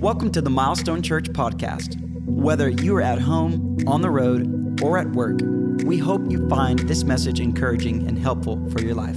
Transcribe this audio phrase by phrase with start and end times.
[0.00, 2.00] Welcome to the Milestone Church podcast.
[2.24, 5.40] Whether you are at home, on the road, or at work,
[5.82, 9.16] we hope you find this message encouraging and helpful for your life.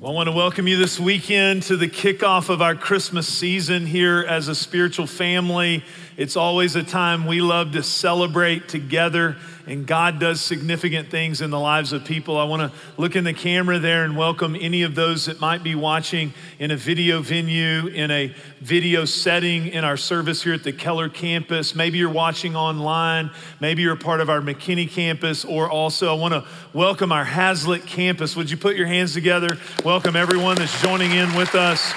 [0.00, 3.84] Well, I want to welcome you this weekend to the kickoff of our Christmas season
[3.84, 5.84] here as a spiritual family.
[6.14, 11.48] It's always a time we love to celebrate together, and God does significant things in
[11.48, 12.36] the lives of people.
[12.36, 15.62] I want to look in the camera there and welcome any of those that might
[15.62, 20.64] be watching in a video venue, in a video setting in our service here at
[20.64, 21.74] the Keller campus.
[21.74, 26.34] Maybe you're watching online, maybe you're part of our McKinney campus, or also I want
[26.34, 28.36] to welcome our Haslet campus.
[28.36, 29.56] Would you put your hands together?
[29.82, 31.94] Welcome everyone that's joining in with us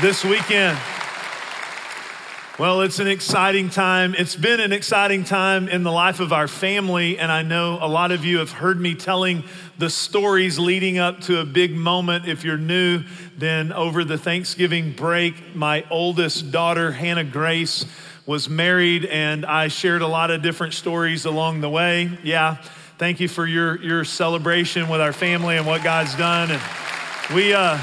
[0.00, 0.78] this weekend.
[2.60, 4.14] Well, it's an exciting time.
[4.14, 7.88] It's been an exciting time in the life of our family, and I know a
[7.88, 9.44] lot of you have heard me telling
[9.78, 12.28] the stories leading up to a big moment.
[12.28, 13.04] If you're new,
[13.38, 17.86] then over the Thanksgiving break, my oldest daughter, Hannah Grace,
[18.26, 22.10] was married, and I shared a lot of different stories along the way.
[22.22, 22.56] Yeah,
[22.98, 26.50] thank you for your, your celebration with our family and what God's done.
[26.50, 26.60] And
[27.34, 27.78] we, uh,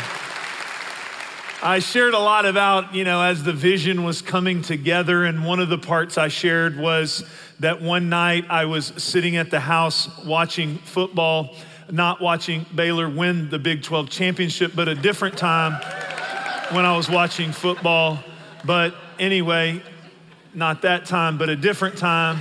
[1.61, 5.23] I shared a lot about, you know, as the vision was coming together.
[5.23, 7.23] And one of the parts I shared was
[7.59, 11.55] that one night I was sitting at the house watching football,
[11.89, 15.73] not watching Baylor win the Big 12 championship, but a different time
[16.75, 18.19] when I was watching football.
[18.63, 19.81] But anyway,
[20.53, 22.37] not that time, but a different time.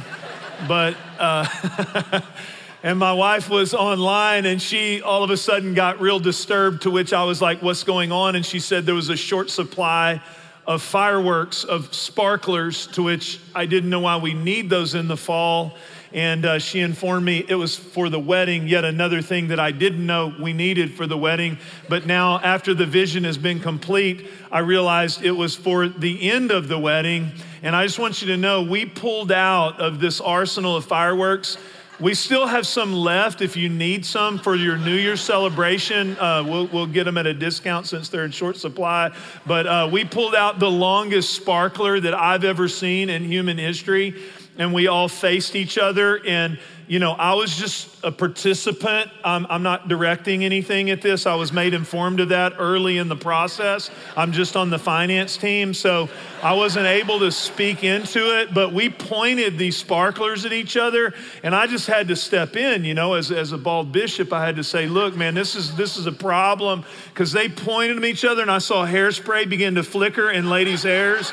[0.69, 2.21] But, uh,
[2.87, 6.89] and my wife was online and she all of a sudden got real disturbed to
[6.89, 8.37] which i was like what's going on?
[8.37, 10.23] And she said there was a short supply
[10.69, 15.17] of fireworks of sparklers to which i didn't know why we need those in the
[15.17, 15.77] fall.
[16.13, 18.69] And uh, she informed me it was for the wedding.
[18.69, 21.59] Yet another thing that i didn't know we needed for the wedding.
[21.89, 26.53] But now after the vision has been complete i realized it was for the end
[26.53, 27.33] of the wedding.
[27.65, 31.59] And i just want you to know we pulled out of this arsenal of fireworks
[31.99, 36.17] we still have some left if you need some for your New Year's celebration.
[36.19, 39.15] Uh, we'll, we'll, get them at a discount since they're in short supply.
[39.47, 44.15] But uh, we pulled out the longest sparkler that I've ever seen in human history,
[44.59, 46.25] and we all faced each other.
[46.27, 46.59] And
[46.89, 49.11] you know, I was just a participant.
[49.25, 51.27] Um, I'm not directing anything at this.
[51.27, 53.91] I was made informed of that early in the process.
[54.17, 56.09] I'm just on the finance team, so
[56.43, 58.55] I wasn't able to speak into it.
[58.55, 62.85] But we pointed these sparklers at each other, and I just had to step in.
[62.85, 65.75] You know, as, as a bald bishop, I had to say, "Look, man, this is
[65.75, 69.75] this is a problem," because they pointed at each other, and I saw hairspray begin
[69.75, 71.33] to flicker in ladies' hairs.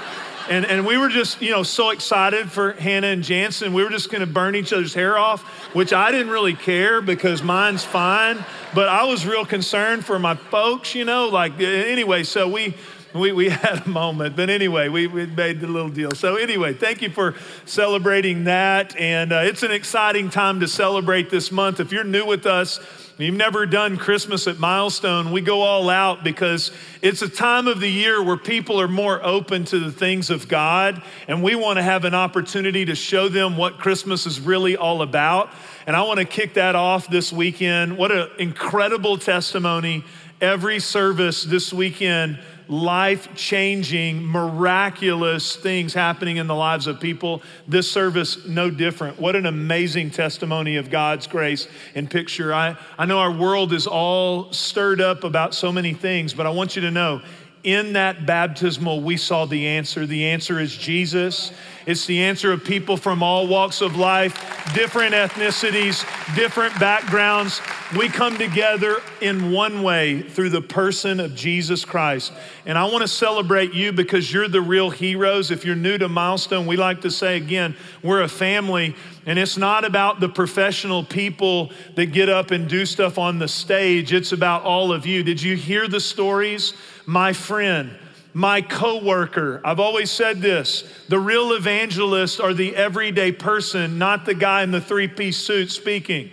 [0.49, 3.73] And, and we were just, you know, so excited for Hannah and Jansen.
[3.73, 5.41] We were just going to burn each other's hair off,
[5.73, 8.43] which I didn't really care because mine's fine.
[8.73, 12.75] But I was real concerned for my folks, you know, like, anyway, so we,
[13.13, 14.35] we, we had a moment.
[14.35, 16.11] But anyway, we, we made the little deal.
[16.11, 18.95] So, anyway, thank you for celebrating that.
[18.97, 21.79] And uh, it's an exciting time to celebrate this month.
[21.79, 22.79] If you're new with us,
[23.23, 27.79] you've never done Christmas at Milestone, we go all out because it's a time of
[27.79, 31.77] the year where people are more open to the things of God, and we want
[31.77, 35.51] to have an opportunity to show them what Christmas is really all about.
[35.85, 37.97] And I want to kick that off this weekend.
[37.97, 40.03] What an incredible testimony.
[40.41, 47.41] Every service this weekend life changing, miraculous things happening in the lives of people.
[47.67, 49.19] This service, no different.
[49.19, 52.53] What an amazing testimony of God's grace and picture.
[52.53, 56.49] I, I know our world is all stirred up about so many things, but I
[56.49, 57.21] want you to know
[57.63, 60.05] in that baptismal, we saw the answer.
[60.05, 61.53] The answer is Jesus.
[61.85, 64.33] It's the answer of people from all walks of life,
[64.73, 66.05] different ethnicities,
[66.35, 67.61] different backgrounds.
[67.97, 72.31] We come together in one way through the person of Jesus Christ.
[72.65, 75.51] And I want to celebrate you because you're the real heroes.
[75.51, 78.95] If you're new to Milestone, we like to say again, we're a family.
[79.25, 83.47] And it's not about the professional people that get up and do stuff on the
[83.47, 84.13] stage.
[84.13, 85.23] It's about all of you.
[85.23, 86.73] Did you hear the stories?
[87.05, 87.91] My friend,
[88.33, 89.61] my coworker.
[89.63, 94.71] I've always said this the real evangelists are the everyday person, not the guy in
[94.71, 96.31] the three piece suit speaking.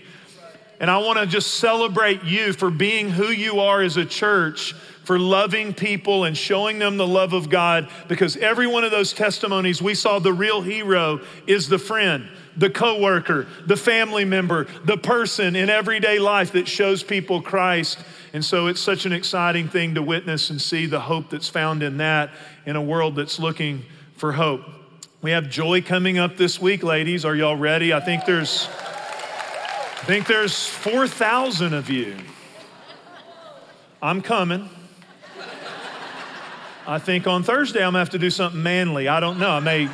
[0.81, 4.73] And I want to just celebrate you for being who you are as a church,
[5.05, 9.12] for loving people and showing them the love of God, because every one of those
[9.12, 14.96] testimonies, we saw the real hero is the friend, the coworker, the family member, the
[14.96, 17.99] person in everyday life that shows people Christ.
[18.32, 21.82] And so it's such an exciting thing to witness and see the hope that's found
[21.82, 22.31] in that
[22.65, 23.85] in a world that's looking
[24.17, 24.62] for hope.
[25.23, 27.25] We have joy coming up this week, ladies.
[27.25, 27.93] Are y'all ready?
[27.93, 32.17] I think there's I think there's 4,000 of you.
[34.00, 34.71] I'm coming.
[36.87, 39.09] I think on Thursday I'm gonna have to do something manly.
[39.09, 39.50] I don't know.
[39.50, 39.88] I may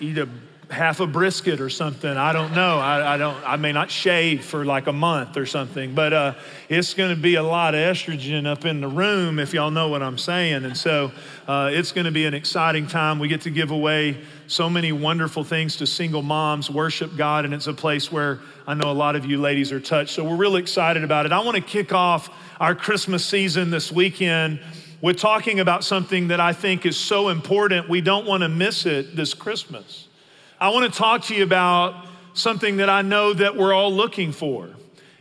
[0.00, 0.28] eat a
[0.72, 2.10] half a brisket or something.
[2.10, 2.78] I don't know.
[2.78, 3.36] I, I, don't.
[3.46, 6.34] I may not shave for like a month or something, but uh,
[6.70, 9.88] it's going to be a lot of estrogen up in the room, if y'all know
[9.88, 10.64] what I'm saying.
[10.64, 11.12] And so
[11.46, 13.18] uh, it's going to be an exciting time.
[13.18, 14.16] We get to give away
[14.46, 18.72] so many wonderful things to single moms, worship God, and it's a place where I
[18.72, 20.14] know a lot of you ladies are touched.
[20.14, 21.32] So we're really excited about it.
[21.32, 24.58] I want to kick off our Christmas season this weekend
[25.02, 27.90] with talking about something that I think is so important.
[27.90, 30.08] We don't want to miss it this Christmas.
[30.62, 34.30] I want to talk to you about something that I know that we're all looking
[34.30, 34.70] for.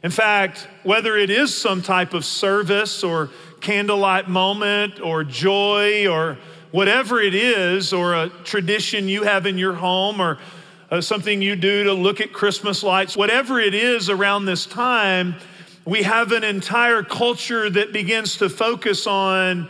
[0.03, 6.37] In fact, whether it is some type of service or candlelight moment or joy or
[6.69, 10.37] whatever it is, or a tradition you have in your home or
[10.91, 15.33] uh, something you do to look at Christmas lights, whatever it is around this time,
[15.85, 19.67] we have an entire culture that begins to focus on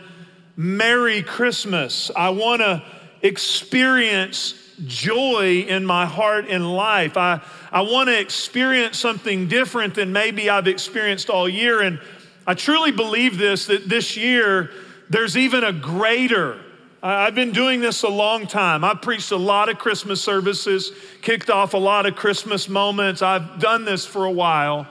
[0.54, 2.10] Merry Christmas.
[2.14, 2.84] I want to
[3.22, 7.16] experience joy in my heart and life.
[7.16, 7.40] I,
[7.70, 11.80] I want to experience something different than maybe I've experienced all year.
[11.82, 12.00] And
[12.46, 14.70] I truly believe this that this year
[15.10, 16.58] there's even a greater.
[17.02, 18.84] I've been doing this a long time.
[18.84, 23.22] I've preached a lot of Christmas services, kicked off a lot of Christmas moments.
[23.22, 24.86] I've done this for a while.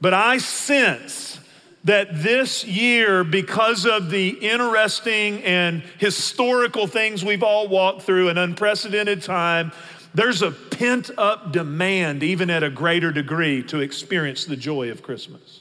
[0.00, 1.38] But I sense
[1.84, 8.38] that this year, because of the interesting and historical things we've all walked through, an
[8.38, 9.72] unprecedented time,
[10.14, 15.02] there's a pent up demand, even at a greater degree, to experience the joy of
[15.02, 15.60] Christmas.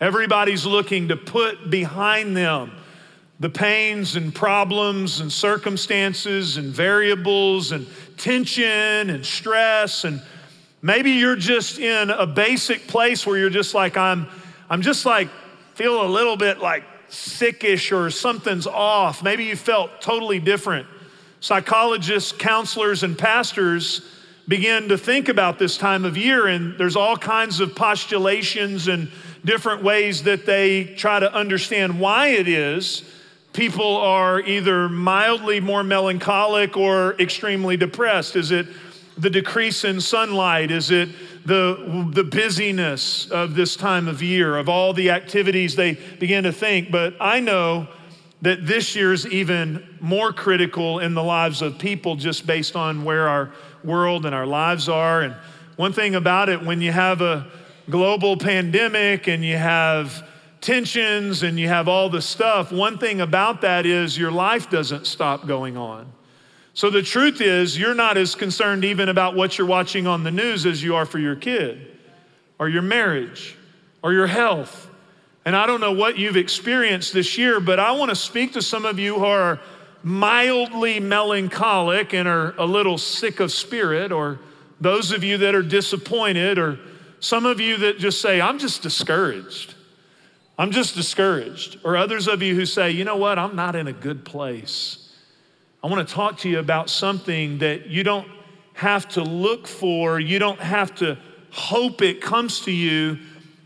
[0.00, 2.72] Everybody's looking to put behind them
[3.40, 7.86] the pains and problems and circumstances and variables and
[8.18, 10.04] tension and stress.
[10.04, 10.22] And
[10.82, 14.28] maybe you're just in a basic place where you're just like, I'm,
[14.68, 15.28] I'm just like
[15.80, 19.22] feel a little bit like sickish or something's off.
[19.22, 20.86] Maybe you felt totally different.
[21.40, 24.02] Psychologists, counselors, and pastors
[24.46, 29.10] begin to think about this time of year, and there's all kinds of postulations and
[29.42, 33.02] different ways that they try to understand why it is
[33.54, 38.36] people are either mildly more melancholic or extremely depressed.
[38.36, 38.66] Is it
[39.16, 40.70] the decrease in sunlight?
[40.70, 41.08] Is it
[41.46, 46.52] the, the busyness of this time of year, of all the activities they begin to
[46.52, 46.90] think.
[46.90, 47.88] But I know
[48.42, 53.28] that this year's even more critical in the lives of people just based on where
[53.28, 53.52] our
[53.84, 55.22] world and our lives are.
[55.22, 55.34] And
[55.76, 57.46] one thing about it, when you have a
[57.88, 60.26] global pandemic and you have
[60.60, 65.06] tensions and you have all the stuff, one thing about that is your life doesn't
[65.06, 66.10] stop going on.
[66.72, 70.30] So the truth is, you're not as concerned even about what you're watching on the
[70.30, 71.98] news as you are for your kid
[72.58, 73.56] or your marriage
[74.02, 74.88] or your health.
[75.44, 78.62] And I don't know what you've experienced this year, but I want to speak to
[78.62, 79.58] some of you who are
[80.02, 84.38] mildly melancholic and are a little sick of spirit, or
[84.80, 86.78] those of you that are disappointed, or
[87.18, 89.74] some of you that just say, I'm just discouraged.
[90.58, 91.78] I'm just discouraged.
[91.84, 95.09] Or others of you who say, you know what, I'm not in a good place.
[95.82, 98.28] I want to talk to you about something that you don't
[98.74, 101.18] have to look for, you don't have to
[101.50, 103.18] hope it comes to you.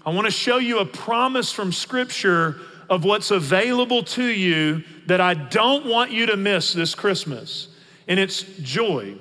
[0.06, 5.20] I want to show you a promise from Scripture of what's available to you that
[5.20, 7.68] I don't want you to miss this Christmas,
[8.06, 9.16] and it's joy.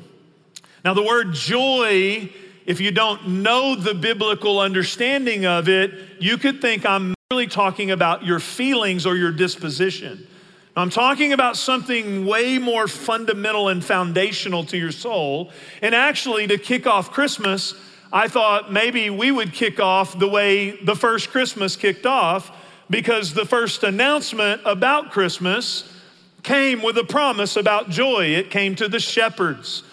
[0.85, 2.29] Now, the word joy,
[2.65, 7.91] if you don't know the biblical understanding of it, you could think I'm really talking
[7.91, 10.27] about your feelings or your disposition.
[10.75, 15.51] I'm talking about something way more fundamental and foundational to your soul.
[15.83, 17.75] And actually, to kick off Christmas,
[18.11, 22.51] I thought maybe we would kick off the way the first Christmas kicked off,
[22.89, 25.89] because the first announcement about Christmas
[26.41, 28.25] came with a promise about joy.
[28.25, 29.83] It came to the shepherds.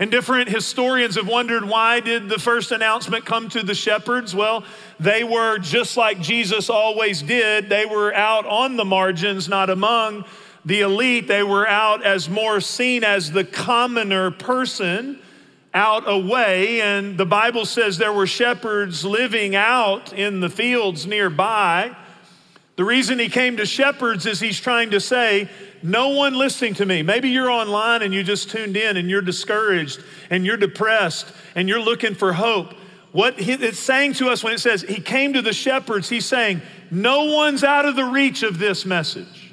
[0.00, 4.34] And different historians have wondered why did the first announcement come to the shepherds?
[4.34, 4.64] Well,
[4.98, 7.68] they were just like Jesus always did.
[7.68, 10.24] They were out on the margins, not among
[10.64, 11.28] the elite.
[11.28, 15.20] They were out as more seen as the commoner person
[15.74, 16.80] out away.
[16.80, 21.94] And the Bible says there were shepherds living out in the fields nearby.
[22.80, 25.50] The reason he came to shepherds is he's trying to say,
[25.82, 27.02] no one listening to me.
[27.02, 31.68] Maybe you're online and you just tuned in and you're discouraged and you're depressed and
[31.68, 32.72] you're looking for hope.
[33.12, 36.62] What it's saying to us when it says he came to the shepherds, he's saying,
[36.90, 39.52] no one's out of the reach of this message.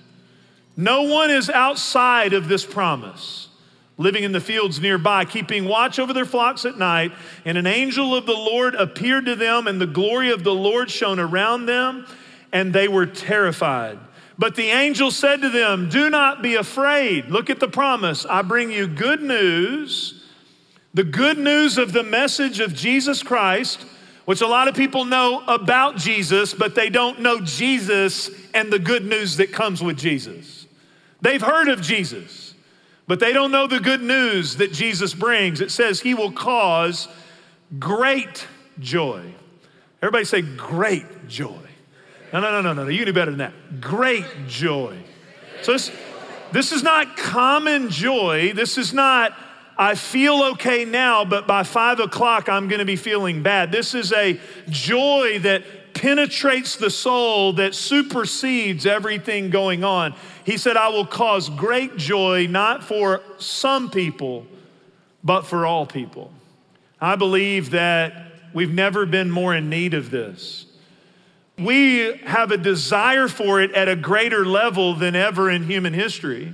[0.77, 3.50] No one is outside of this promise.
[3.98, 7.12] living in the fields nearby, keeping watch over their flocks at night.
[7.46, 10.89] And an angel of the Lord appeared to them, and the glory of the Lord
[10.89, 12.05] shone around them,
[12.51, 14.00] and they were terrified.
[14.38, 17.27] But the angel said to them, Do not be afraid.
[17.27, 18.25] Look at the promise.
[18.25, 20.24] I bring you good news,
[20.94, 23.86] the good news of the message of Jesus Christ,
[24.25, 28.80] which a lot of people know about Jesus, but they don't know Jesus and the
[28.80, 30.68] good news that comes with Jesus.
[31.22, 32.48] They've heard of Jesus.
[33.08, 35.62] But they don't know the good news that Jesus brings.
[35.62, 37.08] It says he will cause
[37.80, 38.46] great
[38.80, 39.34] joy.
[40.01, 41.67] Everybody say great joy.
[42.34, 42.89] No, no, no, no, no.
[42.89, 43.81] You do better than that.
[43.81, 44.98] Great joy.
[45.62, 45.91] So this,
[46.51, 48.53] this is not common joy.
[48.53, 49.34] This is not,
[49.77, 53.72] I feel okay now, but by five o'clock I'm going to be feeling bad.
[53.72, 60.13] This is a joy that penetrates the soul that supersedes everything going on.
[60.46, 64.46] He said, I will cause great joy, not for some people,
[65.24, 66.31] but for all people.
[67.01, 70.67] I believe that we've never been more in need of this.
[71.58, 76.54] We have a desire for it at a greater level than ever in human history.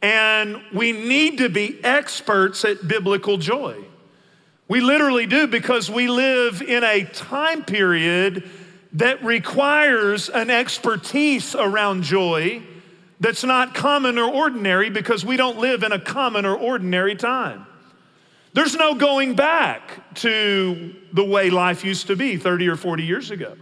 [0.00, 3.76] And we need to be experts at biblical joy.
[4.68, 8.48] We literally do because we live in a time period
[8.92, 12.62] that requires an expertise around joy
[13.18, 17.66] that's not common or ordinary because we don't live in a common or ordinary time.
[18.52, 23.30] There's no going back to the way life used to be 30 or 40 years
[23.30, 23.56] ago.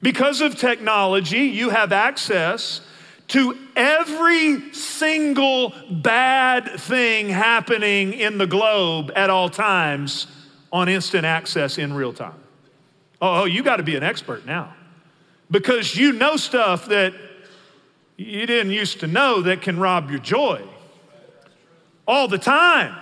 [0.00, 2.80] Because of technology, you have access
[3.28, 10.26] to every single bad thing happening in the globe at all times
[10.72, 12.40] on instant access in real time.
[13.20, 14.74] Oh, oh you got to be an expert now
[15.50, 17.14] because you know stuff that
[18.16, 20.62] you didn't used to know that can rob your joy
[22.06, 22.96] all the time.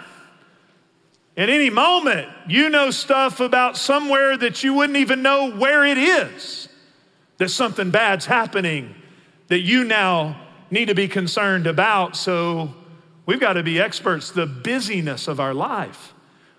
[1.37, 5.99] At any moment, you know stuff about somewhere that you wouldn't even know where it
[5.99, 6.66] is,
[7.39, 8.95] that something bad's happening
[9.49, 10.41] that you now
[10.71, 12.17] need to be concerned about.
[12.17, 12.75] So
[13.27, 14.31] we've got to be experts.
[14.31, 16.15] The busyness of our life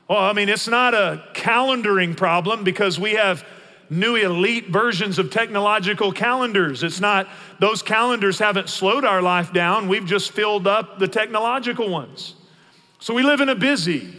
[0.07, 3.46] well, I mean, it's not a calendaring problem because we have
[3.89, 6.84] new elite versions of technological calendars.
[6.84, 7.27] It's not,
[7.60, 9.89] those calendars haven't slowed our life down.
[9.89, 12.36] We've just filled up the technological ones.
[13.00, 14.13] So we live in a busy,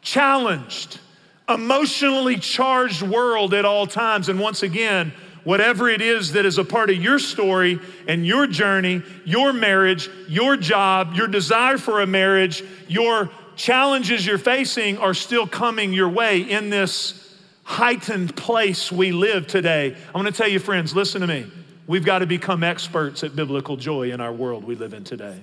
[0.00, 1.00] challenged,
[1.48, 4.28] emotionally charged world at all times.
[4.28, 5.12] And once again,
[5.46, 10.10] whatever it is that is a part of your story and your journey, your marriage,
[10.26, 16.08] your job, your desire for a marriage, your challenges you're facing are still coming your
[16.08, 19.94] way in this heightened place we live today.
[20.08, 21.48] I'm gonna tell you, friends, listen to me.
[21.86, 25.40] We've got to become experts at biblical joy in our world we live in today.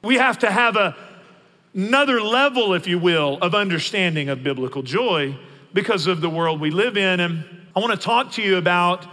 [0.00, 0.96] We have to have a,
[1.74, 5.36] another level, if you will, of understanding of biblical joy
[5.74, 7.18] because of the world we live in.
[7.18, 7.44] And
[7.78, 9.06] I want to talk to you about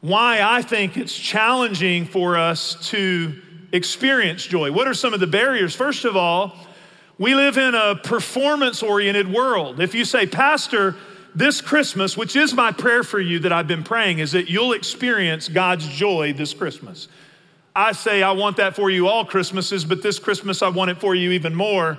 [0.00, 4.72] why I think it's challenging for us to experience joy.
[4.72, 5.76] What are some of the barriers?
[5.76, 6.56] First of all,
[7.18, 9.78] we live in a performance oriented world.
[9.78, 10.96] If you say, Pastor,
[11.36, 14.72] this Christmas, which is my prayer for you that I've been praying, is that you'll
[14.72, 17.06] experience God's joy this Christmas.
[17.76, 20.98] I say I want that for you all Christmases, but this Christmas I want it
[20.98, 21.96] for you even more.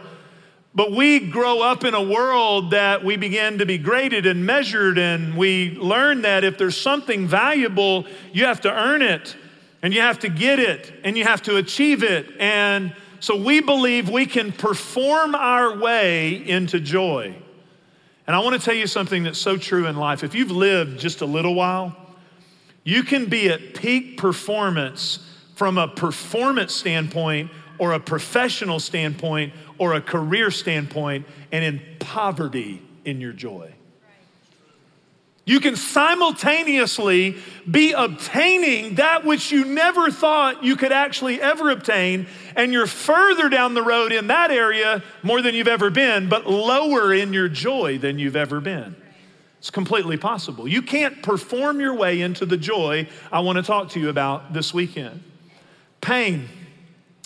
[0.76, 4.98] But we grow up in a world that we begin to be graded and measured,
[4.98, 9.38] and we learn that if there's something valuable, you have to earn it,
[9.82, 12.28] and you have to get it, and you have to achieve it.
[12.42, 17.34] And so we believe we can perform our way into joy.
[18.28, 20.26] And I want to tell you something that's so true in life.
[20.26, 21.96] If you've lived just a little while,
[22.84, 25.20] you can be at peak performance
[25.56, 32.82] from a performance standpoint or a professional standpoint or a career standpoint and in poverty
[33.04, 33.74] in your joy.
[35.46, 37.38] You can simultaneously
[37.70, 43.48] be obtaining that which you never thought you could actually ever obtain, and you're further
[43.48, 47.48] down the road in that area more than you've ever been, but lower in your
[47.48, 48.96] joy than you've ever been.
[49.60, 50.68] It's completely possible.
[50.68, 54.52] You can't perform your way into the joy I want to talk to you about
[54.52, 55.24] this weekend.
[56.02, 56.50] Pain.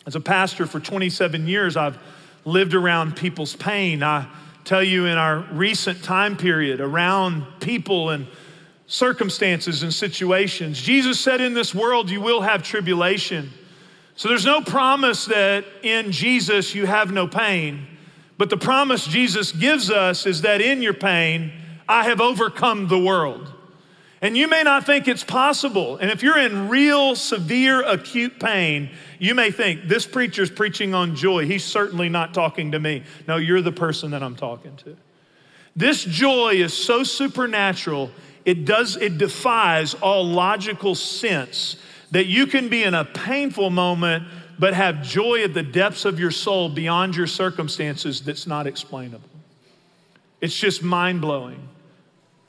[0.10, 1.96] As a pastor for 27 years, I've
[2.44, 4.02] lived around people's pain.
[4.02, 4.26] I
[4.66, 8.26] tell you in our recent time period around people and
[8.88, 10.82] circumstances and situations.
[10.82, 13.52] Jesus said, In this world you will have tribulation.
[14.16, 17.86] So there's no promise that in Jesus you have no pain.
[18.40, 21.52] But the promise Jesus gives us is that in your pain,
[21.88, 23.54] I have overcome the world.
[24.22, 25.98] And you may not think it's possible.
[25.98, 31.16] And if you're in real severe acute pain, you may think this preacher's preaching on
[31.16, 31.46] joy.
[31.46, 33.04] He's certainly not talking to me.
[33.28, 34.98] No, you're the person that I'm talking to.
[35.76, 38.12] This joy is so supernatural,
[38.44, 41.78] it does it defies all logical sense
[42.12, 44.26] that you can be in a painful moment
[44.58, 49.30] but have joy at the depths of your soul beyond your circumstances that's not explainable.
[50.42, 51.70] It's just mind-blowing.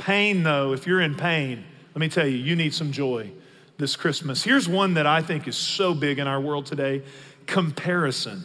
[0.01, 1.63] Pain, though, if you're in pain,
[1.95, 3.31] let me tell you, you need some joy
[3.77, 4.43] this Christmas.
[4.43, 7.03] Here's one that I think is so big in our world today
[7.47, 8.45] comparison.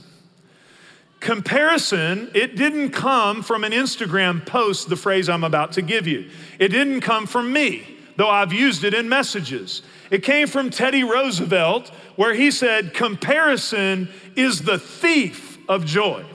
[1.22, 6.30] Comparison, it didn't come from an Instagram post, the phrase I'm about to give you.
[6.60, 9.82] It didn't come from me, though I've used it in messages.
[10.12, 16.26] It came from Teddy Roosevelt, where he said, Comparison is the thief of joy.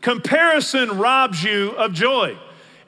[0.00, 2.38] Comparison robs you of joy.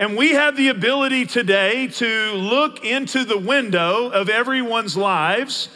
[0.00, 5.70] And we have the ability today to look into the window of everyone's lives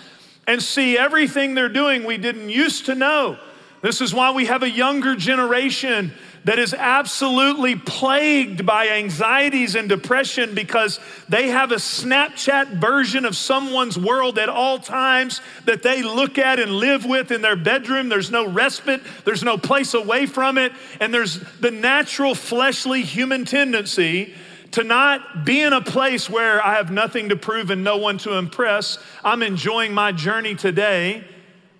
[0.46, 3.36] and see everything they're doing we didn't used to know.
[3.80, 6.12] This is why we have a younger generation
[6.44, 13.36] that is absolutely plagued by anxieties and depression because they have a Snapchat version of
[13.36, 18.08] someone's world at all times that they look at and live with in their bedroom.
[18.08, 23.44] There's no respite, there's no place away from it, and there's the natural fleshly human
[23.44, 24.34] tendency
[24.72, 28.18] to not be in a place where I have nothing to prove and no one
[28.18, 28.98] to impress.
[29.22, 31.24] I'm enjoying my journey today.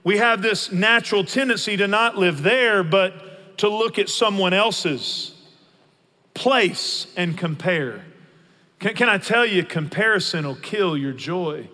[0.04, 3.31] We have this natural tendency to not live there, but
[3.62, 5.32] to look at someone else's
[6.34, 8.04] place and compare.
[8.80, 11.68] Can, can, I tell you, comparison will kill your joy.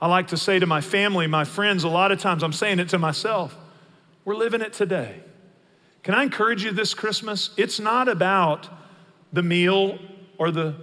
[0.00, 2.80] I like to say to my family, my friends, a lot of times I'm saying
[2.80, 3.56] it to myself.
[4.24, 5.20] We're living it today.
[6.02, 7.50] Can I encourage you this Christmas?
[7.56, 8.68] It's not about
[9.32, 10.00] the meal
[10.36, 10.74] or the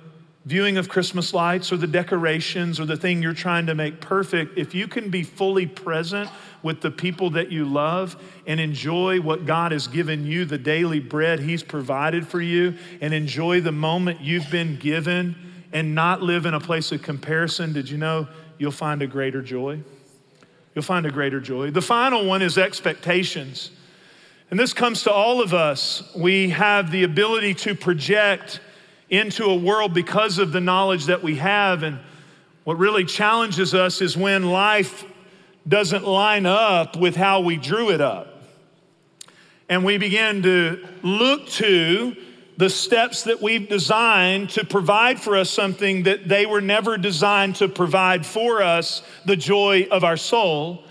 [0.45, 4.57] viewing of Christmas lights or the decorations or the thing you're trying to make perfect.
[4.57, 6.29] If you can be fully present
[6.63, 10.99] with the people that you love and enjoy what God has given you, the daily
[10.99, 15.35] bread He's provided for you, and enjoy the moment you've been given
[15.73, 18.27] and not live in a place of comparison, did you know
[18.57, 19.79] you'll find a greater joy?
[20.73, 21.71] You'll find a greater joy.
[21.71, 23.71] The final one is expectations.
[24.49, 26.09] And this comes to all of us.
[26.15, 28.61] We have the ability to project
[29.09, 31.83] into a world because of the knowledge that we have.
[31.83, 31.99] And
[32.63, 35.05] what really challenges us is when life
[35.67, 38.41] doesn't line up with how we drew it up.
[39.69, 42.15] And we begin to look to
[42.55, 47.55] the steps that we've designed to provide for us something that they were never designed
[47.57, 50.83] to provide for us the joy of our soul.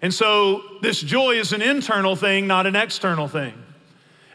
[0.00, 3.54] And so this joy is an internal thing, not an external thing.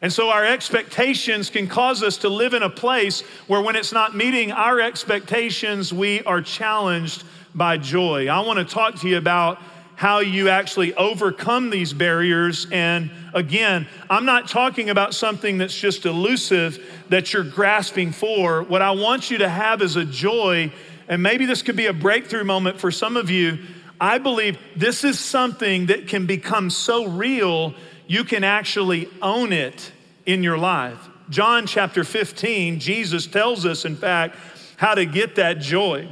[0.02, 3.92] And so our expectations can cause us to live in a place where when it's
[3.92, 7.24] not meeting our expectations, we are challenged
[7.56, 8.28] by joy.
[8.28, 9.60] I want to talk to you about
[9.98, 12.68] how you actually overcome these barriers.
[12.72, 18.62] And again, I'm not talking about something that's just elusive that you're grasping for.
[18.62, 20.72] What I want you to have is a joy,
[21.08, 23.58] and maybe this could be a breakthrough moment for some of you.
[24.00, 27.74] I believe this is something that can become so real,
[28.06, 29.92] you can actually own it
[30.28, 31.10] in your life.
[31.32, 34.38] John chapter 15, Jesus tells us, in fact,
[34.76, 36.08] how to get that joy.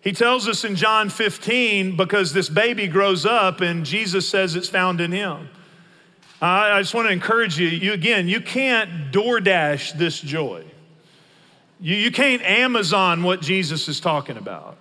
[0.00, 4.68] He tells us in John 15 because this baby grows up and Jesus says it's
[4.68, 5.50] found in him.
[6.42, 10.64] I just want to encourage you, you again, you can't DoorDash this joy.
[11.80, 14.78] You, you can't Amazon what Jesus is talking about.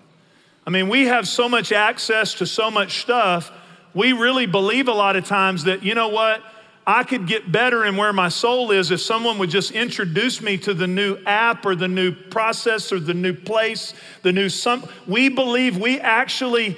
[0.66, 3.52] I mean, we have so much access to so much stuff.
[3.94, 6.42] We really believe a lot of times that, you know what?
[6.90, 10.58] I could get better in where my soul is if someone would just introduce me
[10.58, 14.90] to the new app or the new process or the new place, the new some.
[15.06, 16.76] We believe we actually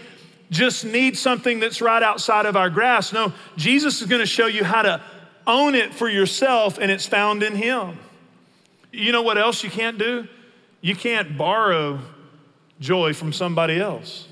[0.49, 3.13] just need something that's right outside of our grasp.
[3.13, 5.01] No, Jesus is going to show you how to
[5.47, 7.97] own it for yourself, and it's found in Him.
[8.91, 10.27] You know what else you can't do?
[10.81, 12.01] You can't borrow
[12.81, 14.27] joy from somebody else.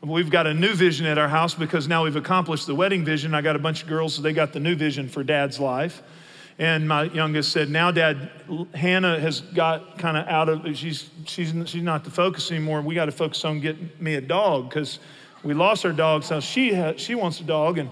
[0.00, 3.34] We've got a new vision at our house because now we've accomplished the wedding vision.
[3.34, 6.02] I got a bunch of girls, so they got the new vision for dad's life.
[6.56, 8.30] And my youngest said, Now, dad,
[8.74, 12.80] Hannah has got kind of out of, she's, she's, she's not the focus anymore.
[12.80, 15.00] We got to focus on getting me a dog because
[15.42, 16.22] we lost our dog.
[16.22, 17.78] So she, ha- she wants a dog.
[17.78, 17.90] And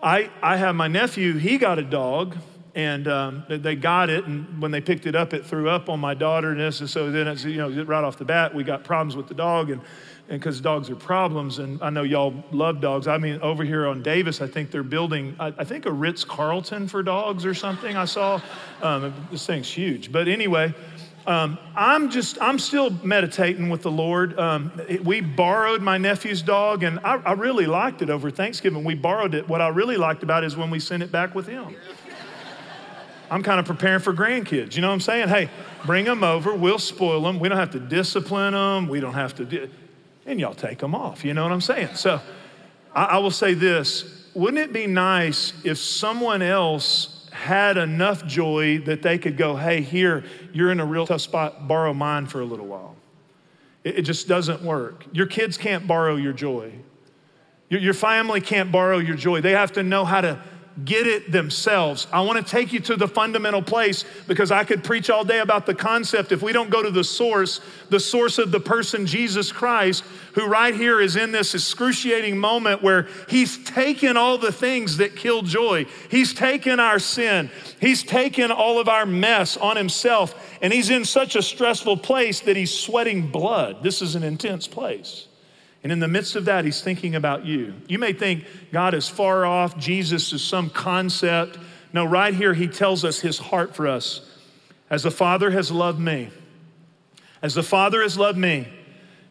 [0.00, 2.36] I, I have my nephew, he got a dog.
[2.76, 6.00] And um, they got it, and when they picked it up, it threw up on
[6.00, 6.50] my daughter.
[6.50, 9.28] And this, so then, it's, you know, right off the bat, we got problems with
[9.28, 9.70] the dog.
[9.70, 9.80] And
[10.28, 13.06] and because dogs are problems, and I know y'all love dogs.
[13.06, 16.24] I mean, over here on Davis, I think they're building, I, I think a Ritz
[16.24, 17.96] Carlton for dogs or something.
[17.96, 18.40] I saw
[18.82, 20.10] um, this thing's huge.
[20.10, 20.74] But anyway,
[21.26, 24.38] Um, I'm just, I'm still meditating with the Lord.
[24.38, 24.70] Um,
[25.02, 28.84] we borrowed my nephew's dog, and I, I, really liked it over Thanksgiving.
[28.84, 29.48] We borrowed it.
[29.48, 31.76] What I really liked about it is when we sent it back with him.
[33.30, 34.76] I'm kind of preparing for grandkids.
[34.76, 35.28] You know what I'm saying?
[35.28, 35.48] Hey,
[35.86, 36.54] bring them over.
[36.54, 37.40] We'll spoil them.
[37.40, 38.86] We don't have to discipline them.
[38.86, 39.70] We don't have to, do,
[40.26, 41.24] and y'all take them off.
[41.24, 41.94] You know what I'm saying?
[41.94, 42.20] So
[42.94, 48.78] I, I will say this wouldn't it be nice if someone else had enough joy
[48.78, 52.40] that they could go, hey, here, you're in a real tough spot, borrow mine for
[52.40, 52.96] a little while.
[53.84, 55.04] It, it just doesn't work.
[55.12, 56.72] Your kids can't borrow your joy.
[57.68, 59.40] Your, your family can't borrow your joy.
[59.40, 60.42] They have to know how to
[60.82, 62.08] get it themselves.
[62.12, 65.38] I want to take you to the fundamental place because I could preach all day
[65.38, 66.32] about the concept.
[66.32, 67.60] If we don't go to the source,
[67.90, 72.82] the source of the person, Jesus Christ, who right here is in this excruciating moment
[72.82, 75.86] where he's taken all the things that kill joy.
[76.10, 81.04] He's taken our sin, he's taken all of our mess on himself, and he's in
[81.04, 83.82] such a stressful place that he's sweating blood.
[83.82, 85.28] This is an intense place.
[85.84, 87.74] And in the midst of that, he's thinking about you.
[87.86, 91.58] You may think God is far off, Jesus is some concept.
[91.92, 94.22] No, right here, he tells us his heart for us.
[94.90, 96.30] As the Father has loved me,
[97.42, 98.66] as the Father has loved me,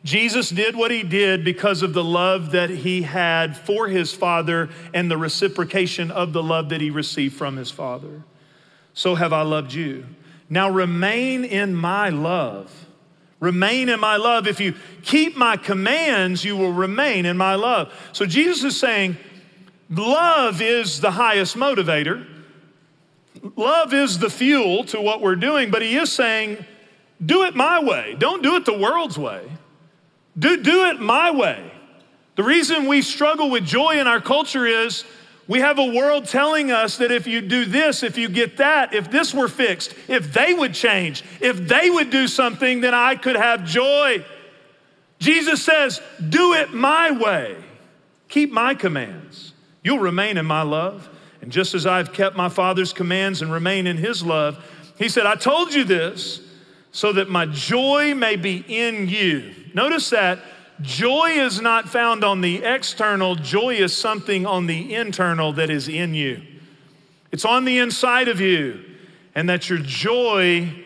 [0.04, 4.70] Jesus did what he did because of the love that he had for his Father
[4.94, 8.24] and the reciprocation of the love that he received from his Father.
[8.94, 10.06] So have I loved you.
[10.50, 12.83] Now remain in my love.
[13.44, 14.48] Remain in my love.
[14.48, 17.94] If you keep my commands, you will remain in my love.
[18.14, 19.18] So Jesus is saying,
[19.90, 22.26] love is the highest motivator.
[23.58, 26.66] Love is the fuel to what we're doing, but he is saying,
[27.26, 28.16] do it my way.
[28.18, 29.44] Don't do it the world's way.
[30.40, 31.70] Do, do it my way.
[32.38, 35.04] The reason we struggle with joy in our culture is
[35.48, 38.94] we have a world telling us that if you do this, if you get that,
[38.94, 43.16] if this were fixed, if they would change, if they would do something, then I
[43.16, 44.26] could have joy.
[45.20, 47.58] Jesus says, Do it my way.
[48.30, 49.54] Keep my commands.
[49.84, 51.10] You'll remain in my love.
[51.42, 54.64] And just as I've kept my Father's commands and remain in his love,
[54.98, 56.42] he said, I told you this
[56.94, 59.54] so that my joy may be in you.
[59.74, 60.40] Notice that
[60.84, 65.88] Joy is not found on the external, joy is something on the internal that is
[65.88, 66.42] in you.
[67.32, 68.84] It's on the inside of you,
[69.34, 70.84] and that your joy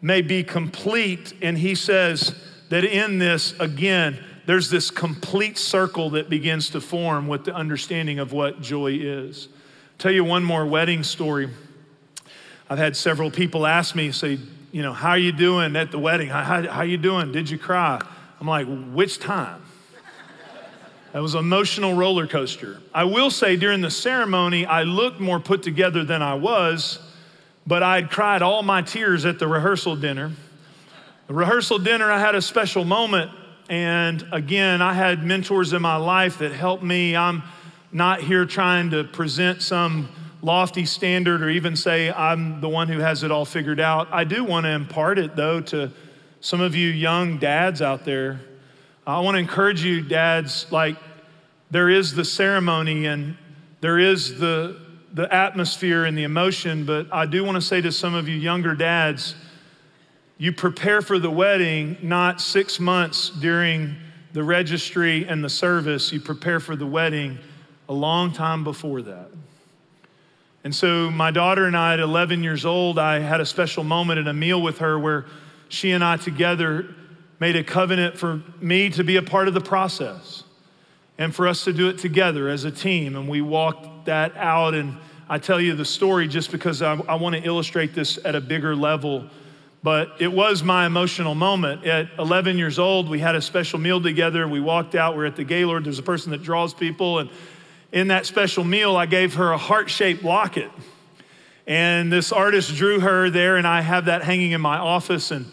[0.00, 1.34] may be complete.
[1.42, 2.34] And he says
[2.68, 8.20] that in this, again, there's this complete circle that begins to form with the understanding
[8.20, 9.48] of what joy is.
[9.52, 11.50] I'll tell you one more wedding story.
[12.70, 14.38] I've had several people ask me, say,
[14.70, 16.28] you know, how are you doing at the wedding?
[16.28, 17.32] How, how, how you doing?
[17.32, 18.00] Did you cry?
[18.44, 19.62] I'm like, which time?
[21.14, 22.82] That was an emotional roller coaster.
[22.92, 26.98] I will say during the ceremony, I looked more put together than I was,
[27.66, 30.30] but I'd cried all my tears at the rehearsal dinner.
[31.26, 33.30] The rehearsal dinner, I had a special moment.
[33.70, 37.16] And again, I had mentors in my life that helped me.
[37.16, 37.42] I'm
[37.92, 40.10] not here trying to present some
[40.42, 44.08] lofty standard or even say I'm the one who has it all figured out.
[44.12, 45.90] I do want to impart it, though, to
[46.44, 48.38] some of you young dads out there,
[49.06, 50.98] I want to encourage you, dads, like
[51.70, 53.38] there is the ceremony and
[53.80, 54.78] there is the,
[55.14, 58.36] the atmosphere and the emotion, but I do want to say to some of you
[58.36, 59.36] younger dads,
[60.36, 63.96] you prepare for the wedding not six months during
[64.34, 67.38] the registry and the service, you prepare for the wedding
[67.88, 69.30] a long time before that.
[70.62, 74.20] And so, my daughter and I, at 11 years old, I had a special moment
[74.20, 75.24] at a meal with her where
[75.68, 76.94] she and I together
[77.40, 80.44] made a covenant for me to be a part of the process
[81.18, 83.16] and for us to do it together as a team.
[83.16, 84.74] And we walked that out.
[84.74, 84.96] And
[85.28, 88.40] I tell you the story just because I, I want to illustrate this at a
[88.40, 89.28] bigger level.
[89.82, 91.84] But it was my emotional moment.
[91.84, 94.48] At 11 years old, we had a special meal together.
[94.48, 95.16] We walked out.
[95.16, 95.84] We're at the Gaylord.
[95.84, 97.18] There's a person that draws people.
[97.18, 97.30] And
[97.92, 100.70] in that special meal, I gave her a heart shaped locket.
[101.66, 105.30] And this artist drew her there, and I have that hanging in my office.
[105.30, 105.46] And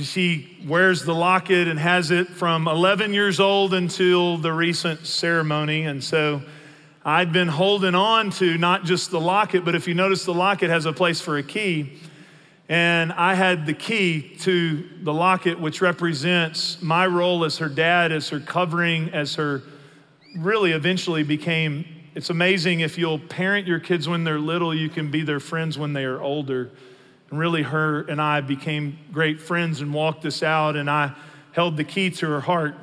[0.00, 5.82] she wears the locket and has it from 11 years old until the recent ceremony.
[5.82, 6.42] And so
[7.04, 10.70] I'd been holding on to not just the locket, but if you notice, the locket
[10.70, 11.98] has a place for a key.
[12.68, 18.12] And I had the key to the locket, which represents my role as her dad,
[18.12, 19.62] as her covering, as her
[20.36, 25.10] really eventually became it's amazing if you'll parent your kids when they're little, you can
[25.10, 26.70] be their friends when they are older.
[27.30, 31.14] And really, her and I became great friends and walked this out, and I
[31.52, 32.74] held the key to her heart.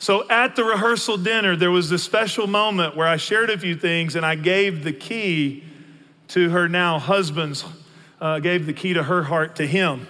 [0.00, 3.74] So at the rehearsal dinner, there was this special moment where I shared a few
[3.74, 5.64] things and I gave the key
[6.28, 7.64] to her now husband's,
[8.20, 10.06] uh, gave the key to her heart to him.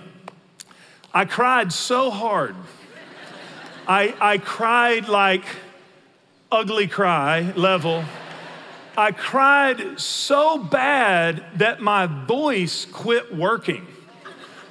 [1.15, 2.55] I cried so hard.
[3.87, 5.45] I, I cried like
[6.53, 8.05] ugly cry level.
[8.99, 13.87] I cried so bad that my voice quit working.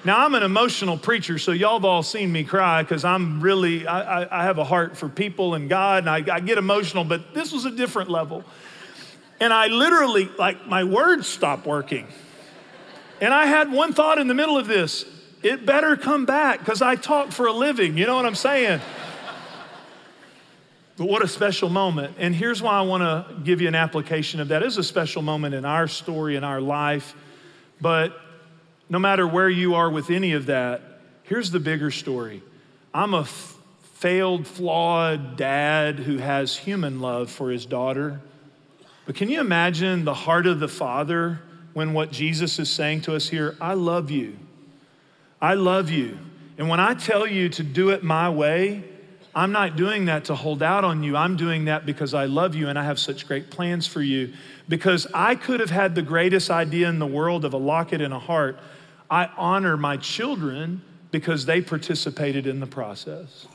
[0.04, 3.88] Now, I'm an emotional preacher, so y'all have all seen me cry because I'm really,
[3.88, 7.06] I, I, I, have a heart for people and God, and I, I get emotional,
[7.06, 8.44] but this was a different level.
[9.40, 12.06] And I literally, like, my words stopped working.
[13.22, 15.06] And I had one thought in the middle of this
[15.42, 17.98] it better come back because I talk for a living.
[17.98, 18.82] You know what I'm saying?
[20.98, 22.16] But what a special moment.
[22.18, 24.64] And here's why I want to give you an application of that.
[24.64, 27.16] It is a special moment in our story, in our life.
[27.80, 28.20] But
[28.90, 30.82] no matter where you are with any of that,
[31.24, 32.42] here's the bigger story.
[32.96, 33.56] I'm a f-
[33.94, 38.20] failed, flawed dad who has human love for his daughter.
[39.06, 41.40] But can you imagine the heart of the father
[41.74, 44.36] when what Jesus is saying to us here, I love you.
[45.40, 46.18] I love you.
[46.58, 48.84] And when I tell you to do it my way,
[49.38, 51.16] I'm not doing that to hold out on you.
[51.16, 54.34] I'm doing that because I love you and I have such great plans for you.
[54.68, 58.16] Because I could have had the greatest idea in the world of a locket and
[58.16, 58.58] a heart.
[59.12, 63.46] I honor my children because they participated in the process.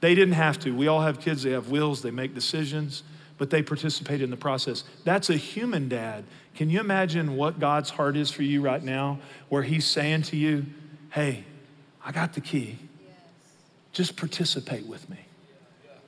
[0.00, 0.76] They didn't have to.
[0.76, 3.02] We all have kids, they have wills, they make decisions,
[3.38, 4.84] but they participate in the process.
[5.04, 6.24] That's a human dad.
[6.54, 9.18] Can you imagine what God's heart is for you right now,
[9.48, 10.66] where He's saying to you,
[11.08, 11.44] Hey,
[12.04, 12.78] I got the key.
[13.92, 15.18] Just participate with me.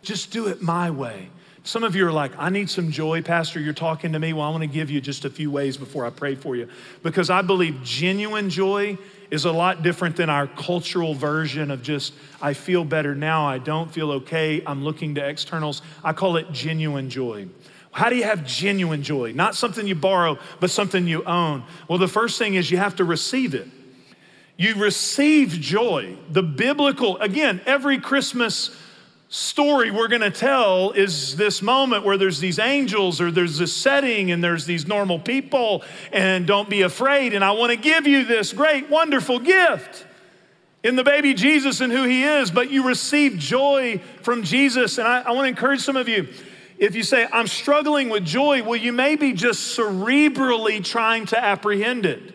[0.03, 1.29] Just do it my way.
[1.66, 3.59] Some of you are like, I need some joy, Pastor.
[3.59, 4.35] You're talking to me.
[4.35, 6.68] Well, I want to give you just a few ways before I pray for you.
[7.03, 8.99] Because I believe genuine joy
[9.31, 13.57] is a lot different than our cultural version of just, I feel better now, I
[13.57, 15.81] don't feel okay, I'm looking to externals.
[16.05, 17.49] I call it genuine joy.
[17.92, 19.33] How do you have genuine joy?
[19.33, 21.64] Not something you borrow, but something you own.
[21.88, 23.68] Well, the first thing is you have to receive it.
[24.57, 26.17] You receive joy.
[26.31, 28.77] The biblical, again, every Christmas
[29.29, 33.75] story we're going to tell is this moment where there's these angels or there's this
[33.75, 37.35] setting and there's these normal people and don't be afraid.
[37.35, 40.07] And I want to give you this great wonderful gift
[40.85, 44.99] in the baby Jesus and who he is but you receive joy from Jesus.
[44.99, 46.29] And I, I want to encourage some of you
[46.79, 51.43] if you say I'm struggling with joy well you may be just cerebrally trying to
[51.43, 52.35] apprehend it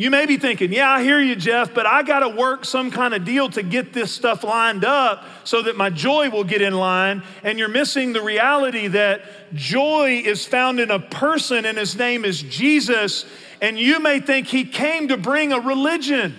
[0.00, 2.90] you may be thinking, yeah, I hear you, Jeff, but I got to work some
[2.90, 6.62] kind of deal to get this stuff lined up so that my joy will get
[6.62, 7.22] in line.
[7.42, 9.20] And you're missing the reality that
[9.52, 13.26] joy is found in a person and his name is Jesus.
[13.60, 16.38] And you may think he came to bring a religion.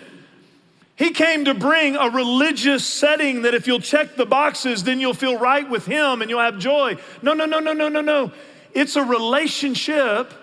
[0.95, 5.13] He came to bring a religious setting that if you'll check the boxes, then you'll
[5.13, 6.97] feel right with him and you'll have joy.
[7.21, 8.31] No, no, no, no, no, no, no.
[8.73, 10.33] It's a relationship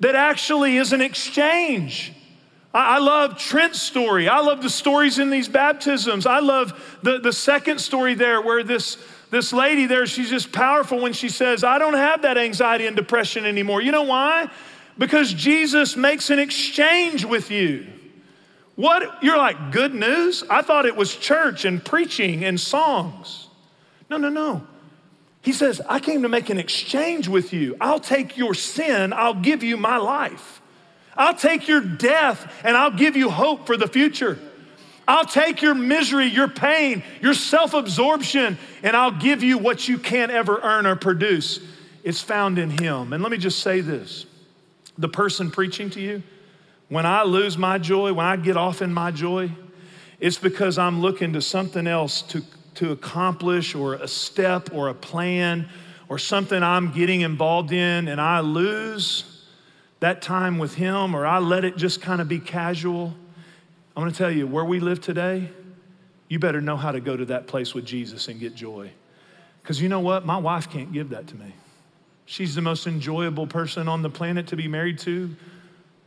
[0.00, 2.14] that actually is an exchange.
[2.74, 4.28] I, love Trent's story.
[4.28, 6.24] I love the stories in these baptisms.
[6.26, 8.96] I love the, the second story there where this,
[9.30, 12.96] this lady there, she's just powerful when she says, I don't have that anxiety and
[12.96, 13.82] depression anymore.
[13.82, 14.48] You know why?
[14.96, 17.86] Because Jesus makes an exchange with you.
[18.74, 19.22] What?
[19.22, 20.42] You're like, good news?
[20.48, 23.48] I thought it was church and preaching and songs.
[24.08, 24.66] No, no, no.
[25.42, 27.76] He says, I came to make an exchange with you.
[27.80, 30.61] I'll take your sin, I'll give you my life.
[31.16, 34.38] I'll take your death and I'll give you hope for the future.
[35.06, 39.98] I'll take your misery, your pain, your self absorption, and I'll give you what you
[39.98, 41.60] can't ever earn or produce.
[42.04, 43.12] It's found in Him.
[43.12, 44.26] And let me just say this
[44.98, 46.22] the person preaching to you,
[46.88, 49.50] when I lose my joy, when I get off in my joy,
[50.20, 52.42] it's because I'm looking to something else to,
[52.74, 55.68] to accomplish or a step or a plan
[56.08, 59.31] or something I'm getting involved in, and I lose
[60.02, 63.14] that time with Him or I let it just kind of be casual,
[63.96, 65.48] I'm gonna tell you, where we live today,
[66.28, 68.90] you better know how to go to that place with Jesus and get joy.
[69.62, 70.26] Because you know what?
[70.26, 71.54] My wife can't give that to me.
[72.26, 75.36] She's the most enjoyable person on the planet to be married to.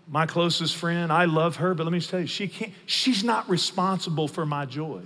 [0.09, 3.23] My closest friend, I love her, but let me just tell you, she can't, she's
[3.23, 5.01] not responsible for my joy.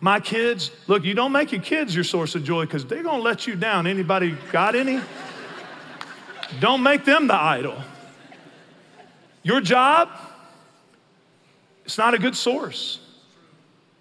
[0.00, 3.22] My kids, look, you don't make your kids your source of joy because they're gonna
[3.22, 3.88] let you down.
[3.88, 5.00] Anybody got any?
[6.58, 7.76] Don't make them the idol.
[9.42, 10.08] Your job,
[11.84, 12.98] it's not a good source.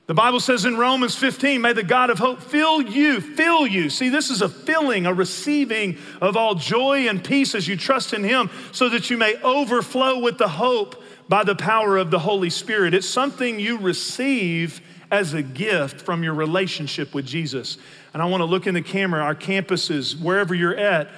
[0.07, 3.91] The Bible says in Romans 15, may the God of hope fill you, fill you.
[3.91, 8.13] See, this is a filling, a receiving of all joy and peace as you trust
[8.13, 12.17] in Him, so that you may overflow with the hope by the power of the
[12.17, 12.95] Holy Spirit.
[12.95, 14.81] It's something you receive
[15.11, 17.77] as a gift from your relationship with Jesus.
[18.11, 21.09] And I want to look in the camera, our campuses, wherever you're at.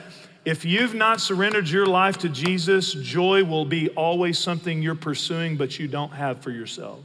[0.43, 5.55] If you've not surrendered your life to Jesus, joy will be always something you're pursuing,
[5.55, 6.99] but you don't have for yourself.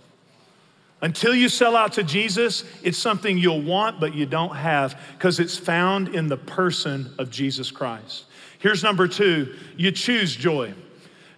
[1.03, 5.39] Until you sell out to Jesus, it's something you'll want, but you don't have because
[5.39, 8.25] it's found in the person of Jesus Christ.
[8.59, 10.73] Here's number two you choose joy.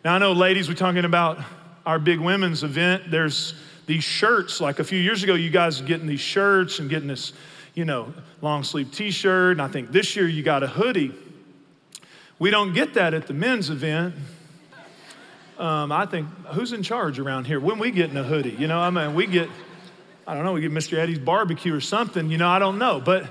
[0.05, 1.41] Now, I know, ladies, we're talking about
[1.85, 3.11] our big women's event.
[3.11, 3.55] There's
[3.87, 4.61] these shirts.
[4.61, 7.33] Like a few years ago, you guys getting these shirts and getting this,
[7.75, 9.53] you know, long sleeve t shirt.
[9.53, 11.13] And I think this year you got a hoodie.
[12.39, 14.15] We don't get that at the men's event.
[15.59, 17.59] Um, I think, who's in charge around here?
[17.59, 18.55] When we get in a hoodie?
[18.57, 19.49] You know, I mean, we get,
[20.25, 20.97] I don't know, we get Mr.
[20.99, 23.01] Eddie's barbecue or something, you know, I don't know.
[23.01, 23.27] But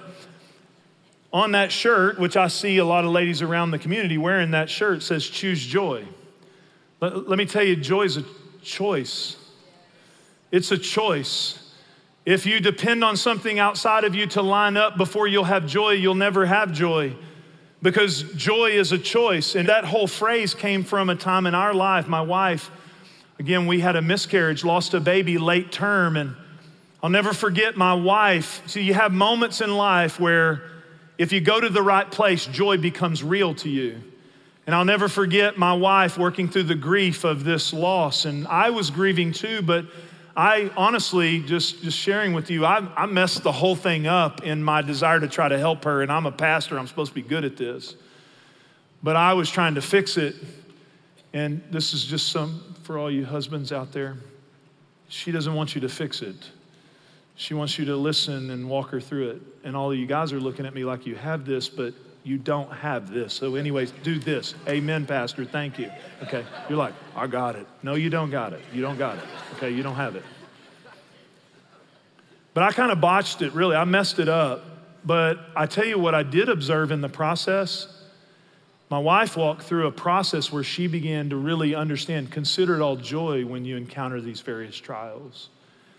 [1.32, 4.70] on that shirt, which I see a lot of ladies around the community wearing that
[4.70, 6.06] shirt, says choose joy.
[7.00, 8.26] Let, let me tell you, joy is a
[8.62, 9.38] choice.
[10.52, 11.74] It's a choice.
[12.26, 15.92] If you depend on something outside of you to line up before you'll have joy,
[15.92, 17.16] you'll never have joy
[17.82, 19.56] because joy is a choice.
[19.56, 22.08] And that whole phrase came from a time in our life.
[22.08, 22.72] My wife,
[23.40, 26.36] again, we had a miscarriage, lost a baby late term, and
[27.04, 28.68] I'll never forget my wife.
[28.68, 30.64] See, you have moments in life where
[31.18, 34.02] if you go to the right place, joy becomes real to you.
[34.66, 38.26] And I'll never forget my wife working through the grief of this loss.
[38.26, 39.86] And I was grieving too, but
[40.38, 44.62] I honestly, just, just sharing with you, I, I messed the whole thing up in
[44.62, 46.04] my desire to try to help her.
[46.04, 47.96] And I'm a pastor, I'm supposed to be good at this.
[49.02, 50.36] But I was trying to fix it.
[51.34, 54.18] And this is just some for all you husbands out there.
[55.10, 56.36] She doesn't want you to fix it.
[57.36, 59.42] She wants you to listen and walk her through it.
[59.64, 61.96] And all of you guys are looking at me like you have this, but
[62.28, 63.34] you don't have this.
[63.34, 64.54] So, anyways, do this.
[64.68, 65.46] Amen, Pastor.
[65.46, 65.90] Thank you.
[66.24, 66.46] Okay.
[66.68, 67.66] You're like, I got it.
[67.84, 68.62] No, you don't got it.
[68.74, 69.24] You don't got it.
[69.56, 69.72] Okay.
[69.72, 70.24] You don't have it.
[72.54, 73.76] But I kind of botched it, really.
[73.76, 74.66] I messed it up.
[75.06, 77.88] But I tell you what, I did observe in the process.
[78.90, 82.98] My wife walked through a process where she began to really understand consider it all
[82.98, 85.50] joy when you encounter these various trials.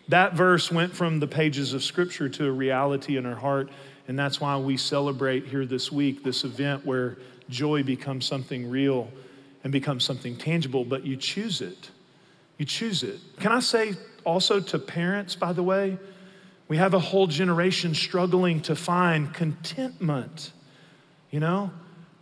[0.09, 3.71] That verse went from the pages of Scripture to a reality in her heart
[4.09, 7.19] and that's why we celebrate here this week this event where
[7.49, 9.11] joy becomes something real
[9.63, 11.91] and becomes something tangible, but you choose it.
[12.57, 13.21] You choose it.
[13.39, 13.95] Can I say
[14.25, 15.99] also to parents, by the way,
[16.69, 20.53] we have a whole generation struggling to find contentment.
[21.31, 21.71] You know,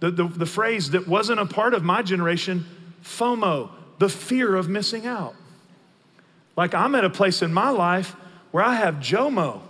[0.01, 2.64] the, the, the phrase that wasn't a part of my generation,
[3.03, 5.35] FOMO, the fear of missing out.
[6.57, 8.14] Like I'm at a place in my life
[8.51, 9.62] where I have JOMO,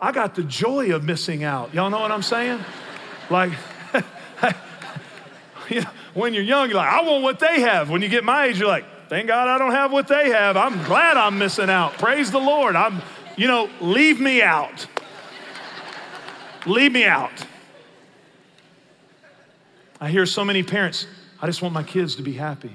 [0.00, 1.74] I got the joy of missing out.
[1.74, 2.60] Y'all know what I'm saying?
[3.28, 3.52] Like,
[6.14, 7.90] when you're young, you're like, I want what they have.
[7.90, 10.56] When you get my age, you're like, thank God I don't have what they have.
[10.56, 11.92] I'm glad I'm missing out.
[11.94, 12.76] Praise the Lord.
[12.76, 13.02] I'm,
[13.36, 14.86] you know, leave me out.
[16.66, 17.44] Leave me out.
[20.00, 21.06] I hear so many parents,
[21.42, 22.74] I just want my kids to be happy.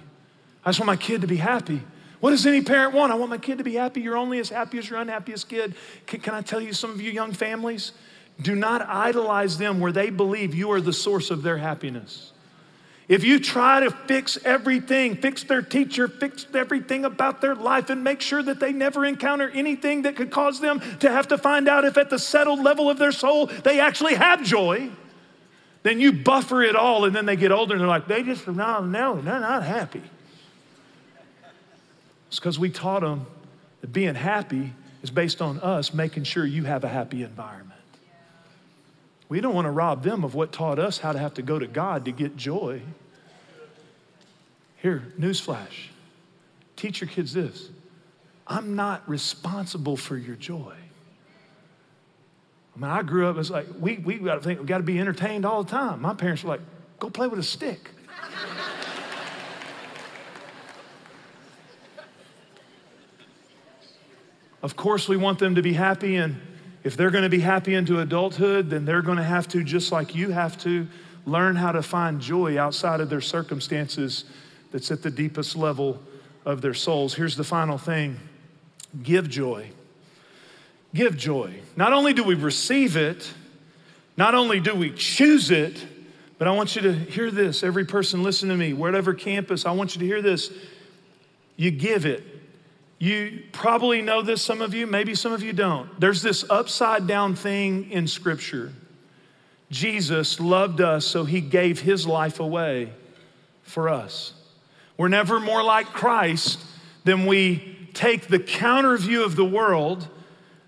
[0.64, 1.82] I just want my kid to be happy.
[2.26, 3.12] What does any parent want?
[3.12, 4.02] I want my kid to be happy.
[4.02, 5.76] You're only as happy as your unhappiest kid.
[6.08, 7.92] Can, can I tell you, some of you young families,
[8.42, 12.32] do not idolize them where they believe you are the source of their happiness.
[13.08, 18.04] If you try to fix everything, fix their teacher, fix everything about their life, and
[18.04, 21.68] make sure that they never encounter anything that could cause them to have to find
[21.68, 24.90] out if at the settled level of their soul they actually have joy,
[25.84, 28.48] then you buffer it all, and then they get older and they're like, they just,
[28.48, 30.02] no, no, they're not happy.
[32.36, 33.28] It's because we taught them
[33.80, 37.80] that being happy is based on us making sure you have a happy environment.
[39.30, 41.58] We don't want to rob them of what taught us how to have to go
[41.58, 42.82] to God to get joy.
[44.82, 45.88] Here, newsflash.
[46.76, 47.70] Teach your kids this
[48.46, 50.76] I'm not responsible for your joy.
[52.76, 54.84] I mean, I grew up as like, we, we got to think, we got to
[54.84, 56.02] be entertained all the time.
[56.02, 56.62] My parents were like,
[57.00, 57.92] go play with a stick.
[64.66, 66.42] Of course, we want them to be happy, and
[66.84, 69.92] if they're going to be happy into adulthood, then they're going to have to, just
[69.92, 70.88] like you have to,
[71.28, 74.26] learn how to find joy outside of their circumstances
[74.72, 76.02] that's at the deepest level
[76.46, 77.14] of their souls.
[77.14, 78.20] Here's the final thing
[79.04, 79.70] give joy.
[80.96, 81.60] Give joy.
[81.76, 83.32] Not only do we receive it,
[84.18, 85.86] not only do we choose it,
[86.40, 87.62] but I want you to hear this.
[87.62, 88.74] Every person, listen to me.
[88.74, 90.52] Whatever campus, I want you to hear this.
[91.56, 92.24] You give it.
[92.98, 96.00] You probably know this, some of you, maybe some of you don't.
[96.00, 98.72] There's this upside down thing in Scripture.
[99.70, 102.94] Jesus loved us, so he gave his life away
[103.64, 104.34] for us.
[104.98, 106.60] We're never more like Christ
[107.04, 110.08] than we take the counter view of the world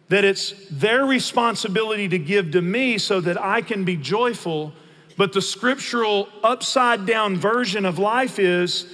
[0.10, 4.74] that it's their responsibility to give to me so that I can be joyful.
[5.18, 8.86] But the scriptural upside down version of life is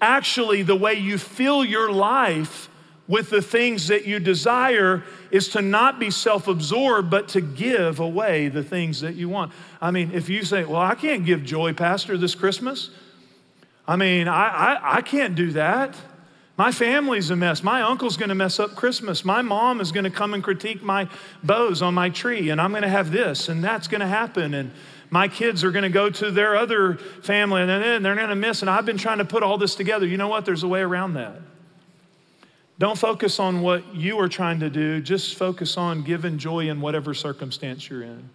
[0.00, 2.68] actually the way you feel your life
[3.08, 7.98] with the things that you desire is to not be self absorbed, but to give
[7.98, 9.52] away the things that you want.
[9.80, 12.90] I mean, if you say, Well, I can't give joy, Pastor, this Christmas,
[13.86, 15.96] I mean, I, I, I can't do that.
[16.58, 17.62] My family's a mess.
[17.62, 19.24] My uncle's gonna mess up Christmas.
[19.24, 21.08] My mom is gonna come and critique my
[21.42, 24.52] bows on my tree, and I'm gonna have this, and that's gonna happen.
[24.52, 24.72] And
[25.08, 28.60] my kids are gonna go to their other family, and then they're gonna miss.
[28.60, 30.04] And I've been trying to put all this together.
[30.04, 30.44] You know what?
[30.44, 31.40] There's a way around that.
[32.78, 36.80] Don't focus on what you are trying to do, just focus on giving joy in
[36.80, 38.30] whatever circumstance you're in.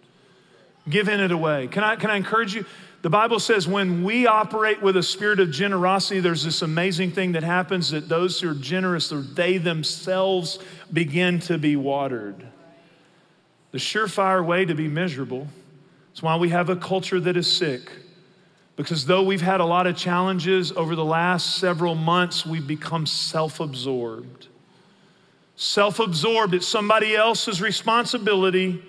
[0.89, 1.67] Giving it away.
[1.67, 2.65] Can I, can I encourage you?
[3.03, 7.33] The Bible says when we operate with a spirit of generosity, there's this amazing thing
[7.33, 10.59] that happens that those who are generous, they themselves
[10.91, 12.47] begin to be watered.
[13.71, 15.47] The surefire way to be miserable
[16.13, 17.91] is why we have a culture that is sick.
[18.75, 23.05] Because though we've had a lot of challenges over the last several months, we've become
[23.05, 24.47] self absorbed.
[25.55, 28.81] Self absorbed, it's somebody else's responsibility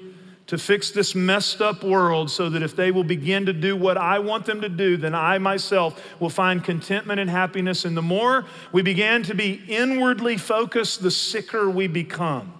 [0.46, 3.96] to fix this messed up world so that if they will begin to do what
[3.96, 7.84] I want them to do, then I myself will find contentment and happiness.
[7.84, 12.52] And the more we begin to be inwardly focused, the sicker we become.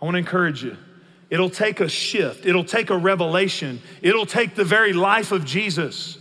[0.00, 0.76] I want to encourage you
[1.30, 6.18] It'll take a shift, it'll take a revelation, it'll take the very life of Jesus.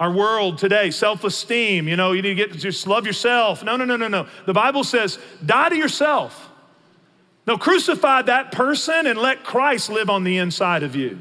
[0.00, 3.62] Our world today, self esteem, you know, you need to get just love yourself.
[3.62, 4.26] No, no, no, no, no.
[4.46, 6.50] The Bible says, die to yourself.
[7.46, 11.20] No, crucify that person and let Christ live on the inside of you.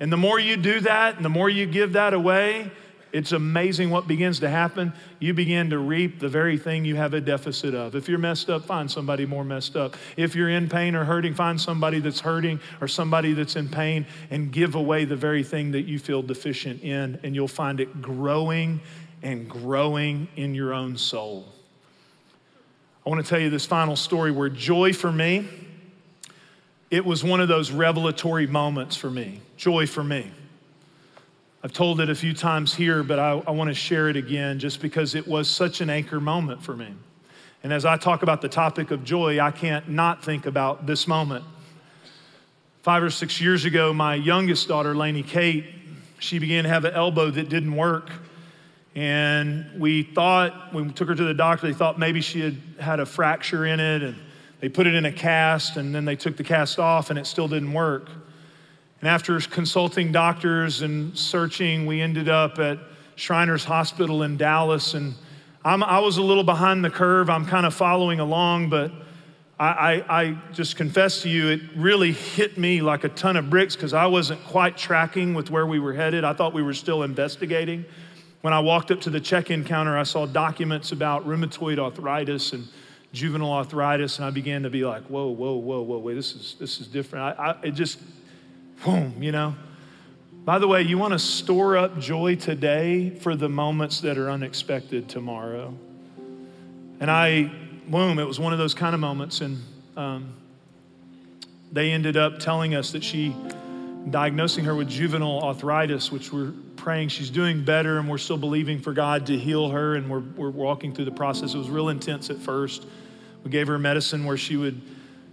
[0.00, 2.70] And the more you do that and the more you give that away,
[3.12, 4.92] it's amazing what begins to happen.
[5.18, 7.94] You begin to reap the very thing you have a deficit of.
[7.94, 9.96] If you're messed up, find somebody more messed up.
[10.16, 14.06] If you're in pain or hurting, find somebody that's hurting or somebody that's in pain
[14.30, 18.00] and give away the very thing that you feel deficient in, and you'll find it
[18.00, 18.80] growing
[19.22, 21.46] and growing in your own soul.
[23.04, 25.46] I want to tell you this final story where joy for me,
[26.90, 29.40] it was one of those revelatory moments for me.
[29.56, 30.30] Joy for me.
[31.64, 34.58] I've told it a few times here, but I, I want to share it again
[34.58, 36.92] just because it was such an anchor moment for me.
[37.62, 41.06] And as I talk about the topic of joy, I can't not think about this
[41.06, 41.44] moment.
[42.82, 45.66] Five or six years ago, my youngest daughter, Lainey Kate,
[46.18, 48.10] she began to have an elbow that didn't work.
[48.96, 52.56] And we thought, when we took her to the doctor, they thought maybe she had
[52.80, 54.02] had a fracture in it.
[54.02, 54.16] And
[54.58, 57.26] they put it in a cast, and then they took the cast off, and it
[57.26, 58.10] still didn't work.
[59.02, 62.78] And after consulting doctors and searching, we ended up at
[63.16, 64.94] Shriners Hospital in Dallas.
[64.94, 65.14] And
[65.64, 67.28] I'm, i was a little behind the curve.
[67.28, 68.92] I'm kind of following along, but
[69.58, 73.50] I, I, I just confess to you, it really hit me like a ton of
[73.50, 76.22] bricks because I wasn't quite tracking with where we were headed.
[76.22, 77.84] I thought we were still investigating.
[78.42, 82.52] When I walked up to the check in counter, I saw documents about rheumatoid arthritis
[82.52, 82.68] and
[83.12, 86.54] juvenile arthritis, and I began to be like, whoa, whoa, whoa, whoa, wait, this is,
[86.60, 87.36] this is different.
[87.36, 87.98] I, I, it just
[88.84, 89.54] boom, you know.
[90.44, 94.28] By the way, you want to store up joy today for the moments that are
[94.28, 95.74] unexpected tomorrow.
[96.98, 97.50] And I,
[97.86, 99.40] boom, it was one of those kind of moments.
[99.40, 99.62] And
[99.96, 100.34] um,
[101.70, 103.36] they ended up telling us that she,
[104.10, 108.80] diagnosing her with juvenile arthritis, which we're praying she's doing better and we're still believing
[108.80, 109.94] for God to heal her.
[109.94, 111.54] And we're, we're walking through the process.
[111.54, 112.84] It was real intense at first.
[113.44, 114.80] We gave her medicine where she would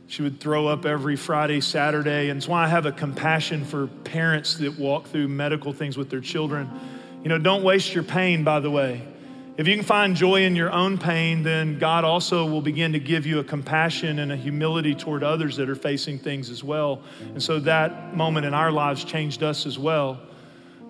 [0.09, 2.29] she would throw up every Friday, Saturday.
[2.29, 6.09] And it's why I have a compassion for parents that walk through medical things with
[6.09, 6.67] their children.
[7.21, 9.07] You know, don't waste your pain, by the way.
[9.57, 12.99] If you can find joy in your own pain, then God also will begin to
[12.99, 17.03] give you a compassion and a humility toward others that are facing things as well.
[17.21, 20.19] And so that moment in our lives changed us as well.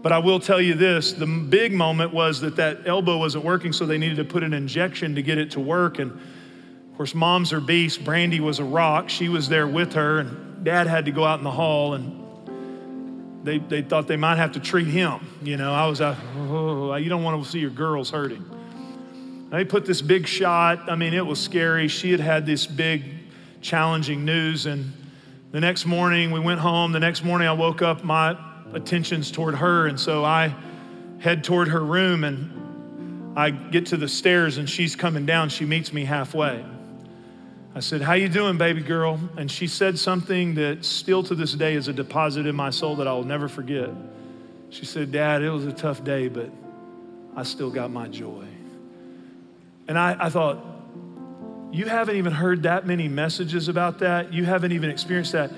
[0.02, 3.74] But I will tell you this the big moment was that that elbow wasn't working,
[3.74, 6.00] so they needed to put an injection to get it to work.
[6.00, 6.18] And
[7.00, 7.98] course, moms are beasts.
[7.98, 9.08] Brandy was a rock.
[9.08, 13.46] She was there with her, and dad had to go out in the hall, and
[13.46, 15.26] they, they thought they might have to treat him.
[15.42, 18.44] You know, I was, like, oh, you don't want to see your girls hurting.
[19.50, 20.92] They put this big shot.
[20.92, 21.88] I mean, it was scary.
[21.88, 23.06] She had had this big,
[23.62, 24.92] challenging news, and
[25.54, 26.92] the next morning we went home.
[26.92, 28.38] The next morning I woke up, my
[28.74, 30.54] attention's toward her, and so I
[31.20, 35.48] head toward her room, and I get to the stairs, and she's coming down.
[35.48, 36.66] She meets me halfway.
[37.76, 39.20] I said, How you doing, baby girl?
[39.38, 42.96] And she said something that still to this day is a deposit in my soul
[42.98, 43.90] that I'll never forget.
[44.70, 46.50] She said, Dad, it was a tough day, but
[47.36, 48.46] I still got my joy.
[49.88, 50.64] And I, I thought,
[51.72, 54.34] you haven't even heard that many messages about that.
[54.34, 55.52] You haven't even experienced that.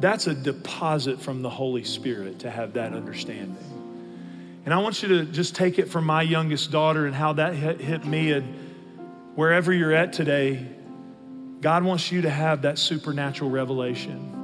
[0.00, 3.56] That's a deposit from the Holy Spirit to have that understanding.
[4.64, 7.54] And I want you to just take it from my youngest daughter and how that
[7.54, 8.32] hit, hit me.
[8.32, 8.54] And
[9.34, 10.66] wherever you're at today,
[11.60, 14.34] God wants you to have that supernatural revelation.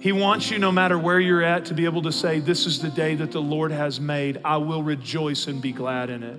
[0.00, 2.80] He wants you, no matter where you're at, to be able to say, This is
[2.80, 4.40] the day that the Lord has made.
[4.44, 6.38] I will rejoice and be glad in it.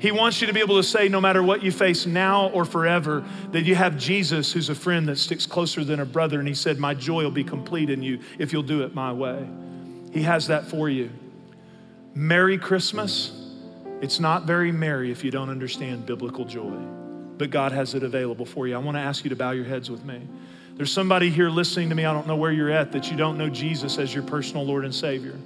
[0.00, 2.64] He wants you to be able to say, no matter what you face now or
[2.64, 6.38] forever, that you have Jesus who's a friend that sticks closer than a brother.
[6.38, 9.12] And He said, My joy will be complete in you if you'll do it my
[9.12, 9.46] way.
[10.10, 11.10] He has that for you.
[12.14, 13.32] Merry Christmas.
[14.00, 16.78] It's not very merry if you don't understand biblical joy,
[17.40, 18.74] but God has it available for you.
[18.74, 20.20] I want to ask you to bow your heads with me.
[20.76, 23.38] There's somebody here listening to me, I don't know where you're at, that you don't
[23.38, 25.38] know Jesus as your personal Lord and Savior.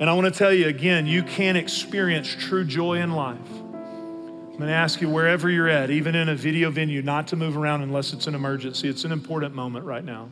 [0.00, 3.38] And I want to tell you again, you can experience true joy in life.
[3.48, 7.36] I'm going to ask you wherever you're at, even in a video venue, not to
[7.36, 8.88] move around unless it's an emergency.
[8.88, 10.28] It's an important moment right now.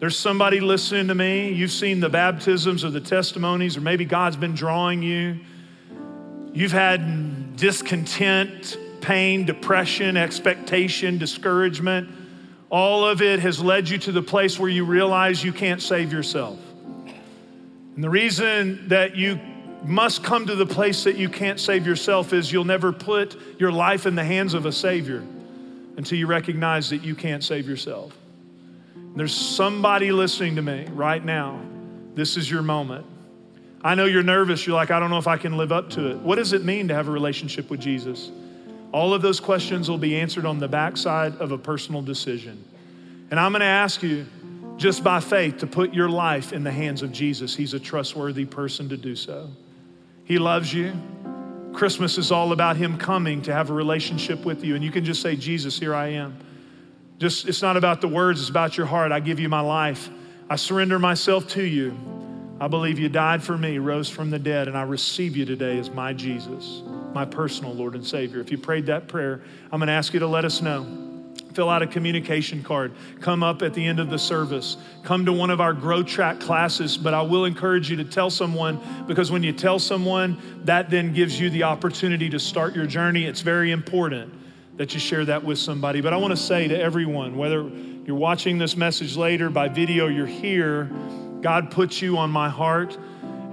[0.00, 1.52] There's somebody listening to me.
[1.52, 5.38] You've seen the baptisms or the testimonies, or maybe God's been drawing you.
[6.52, 12.08] You've had discontent, pain, depression, expectation, discouragement.
[12.70, 16.12] All of it has led you to the place where you realize you can't save
[16.12, 16.58] yourself.
[17.94, 19.40] And the reason that you
[19.84, 23.72] must come to the place that you can't save yourself is you'll never put your
[23.72, 25.24] life in the hands of a Savior
[25.96, 28.12] until you recognize that you can't save yourself.
[28.94, 31.60] And there's somebody listening to me right now.
[32.14, 33.06] This is your moment.
[33.82, 34.66] I know you're nervous.
[34.66, 36.18] You're like, I don't know if I can live up to it.
[36.18, 38.30] What does it mean to have a relationship with Jesus?
[38.92, 42.64] All of those questions will be answered on the backside of a personal decision.
[43.30, 44.26] And I'm going to ask you,
[44.78, 47.54] just by faith to put your life in the hands of Jesus.
[47.54, 49.50] He's a trustworthy person to do so.
[50.24, 50.94] He loves you.
[51.72, 54.76] Christmas is all about Him coming to have a relationship with you.
[54.76, 56.38] And you can just say, Jesus, here I am.
[57.18, 59.10] Just, it's not about the words, it's about your heart.
[59.10, 60.08] I give you my life.
[60.48, 61.98] I surrender myself to you.
[62.60, 65.78] I believe you died for me, rose from the dead, and I receive you today
[65.78, 66.82] as my Jesus,
[67.14, 68.40] my personal Lord and Savior.
[68.40, 71.08] If you prayed that prayer, I'm going to ask you to let us know
[71.58, 72.92] fill out a communication card.
[73.20, 74.76] Come up at the end of the service.
[75.02, 76.96] Come to one of our Grow Track classes.
[76.96, 78.78] But I will encourage you to tell someone
[79.08, 83.24] because when you tell someone, that then gives you the opportunity to start your journey.
[83.24, 84.32] It's very important
[84.76, 86.00] that you share that with somebody.
[86.00, 87.68] But I want to say to everyone, whether
[88.06, 90.88] you're watching this message later by video, you're here,
[91.40, 92.96] God puts you on my heart.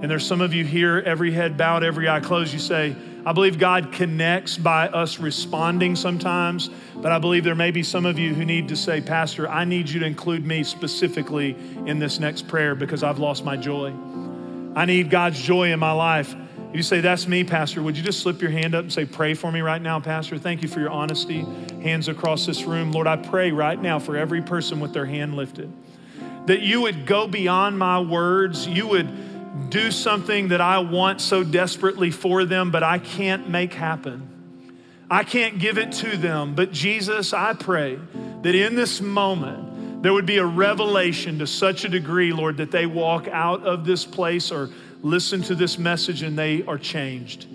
[0.02, 2.52] And there's some of you here, every head bowed, every eye closed.
[2.52, 7.70] You say, I believe God connects by us responding sometimes, but I believe there may
[7.70, 10.62] be some of you who need to say, Pastor, I need you to include me
[10.64, 11.56] specifically
[11.86, 13.92] in this next prayer because I've lost my joy.
[14.76, 16.36] I need God's joy in my life.
[16.70, 19.06] If you say, That's me, Pastor, would you just slip your hand up and say,
[19.06, 20.36] Pray for me right now, Pastor?
[20.36, 21.44] Thank you for your honesty.
[21.82, 22.92] Hands across this room.
[22.92, 25.72] Lord, I pray right now for every person with their hand lifted
[26.46, 28.66] that you would go beyond my words.
[28.66, 33.74] You would do something that I want so desperately for them, but I can't make
[33.74, 34.28] happen.
[35.10, 36.54] I can't give it to them.
[36.54, 37.98] But Jesus, I pray
[38.42, 42.70] that in this moment, there would be a revelation to such a degree, Lord, that
[42.70, 44.70] they walk out of this place or
[45.02, 47.46] listen to this message and they are changed.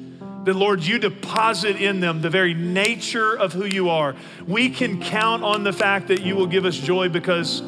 [0.45, 4.15] That, Lord, you deposit in them the very nature of who you are.
[4.47, 7.61] We can count on the fact that you will give us joy because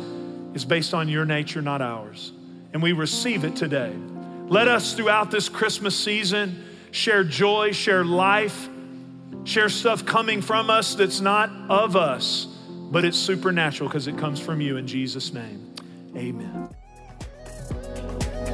[0.54, 2.32] it's based on your nature, not ours.
[2.74, 3.94] And we receive it today.
[4.48, 8.70] Let us, throughout this Christmas season, share joy, share life,
[9.46, 12.46] share stuff coming from us that's not of us,
[12.92, 15.74] but it's supernatural because it comes from you in Jesus' name.
[16.16, 16.70] Amen.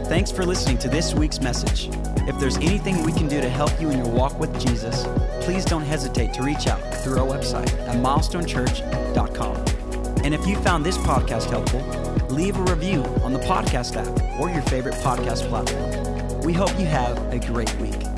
[0.05, 1.89] Thanks for listening to this week's message.
[2.27, 5.05] If there's anything we can do to help you in your walk with Jesus,
[5.41, 9.68] please don't hesitate to reach out through our website at milestonechurch.com.
[10.23, 11.81] And if you found this podcast helpful,
[12.27, 16.41] leave a review on the podcast app or your favorite podcast platform.
[16.41, 18.08] We hope you have a great week.